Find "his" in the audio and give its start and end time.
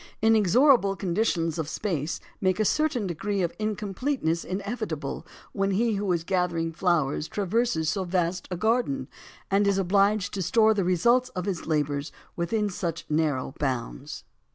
11.45-11.67